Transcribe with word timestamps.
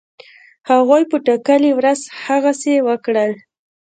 هغوی 0.69 1.03
په 1.11 1.17
ټاکلې 1.25 1.71
ورځ 1.79 2.01
هغسی 2.23 2.75
وکړل. 2.87 3.31